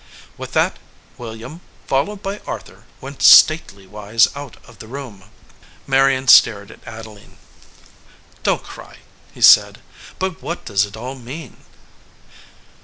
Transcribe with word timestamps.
With 0.35 0.53
that 0.53 0.79
William, 1.19 1.61
followed 1.85 2.23
by 2.23 2.39
Arthur, 2.47 2.85
went 3.01 3.21
stately 3.21 3.85
wise 3.85 4.29
out 4.35 4.57
of 4.65 4.79
the 4.79 4.87
room. 4.87 5.25
Marion 5.85 6.27
stared 6.27 6.71
at 6.71 6.79
Adeline. 6.87 7.37
"Don 8.41 8.57
t 8.57 8.65
cry," 8.65 8.97
he 9.31 9.41
said; 9.43 9.77
"but 10.17 10.41
what 10.41 10.65
does 10.65 10.87
it 10.87 10.97
all 10.97 11.13
mean 11.13 11.57